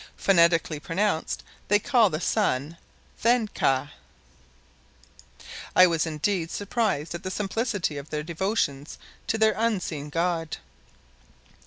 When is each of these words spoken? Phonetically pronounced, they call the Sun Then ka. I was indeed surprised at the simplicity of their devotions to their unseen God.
Phonetically 0.17 0.79
pronounced, 0.79 1.43
they 1.67 1.77
call 1.77 2.09
the 2.09 2.19
Sun 2.19 2.75
Then 3.21 3.47
ka. 3.49 3.91
I 5.75 5.85
was 5.85 6.07
indeed 6.07 6.49
surprised 6.49 7.13
at 7.13 7.21
the 7.21 7.29
simplicity 7.29 7.99
of 7.99 8.09
their 8.09 8.23
devotions 8.23 8.97
to 9.27 9.37
their 9.37 9.53
unseen 9.55 10.09
God. 10.09 10.57